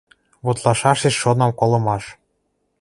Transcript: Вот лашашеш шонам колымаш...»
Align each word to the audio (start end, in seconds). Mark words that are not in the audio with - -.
Вот 0.45 0.57
лашашеш 0.63 1.15
шонам 1.21 1.51
колымаш...» 1.59 2.03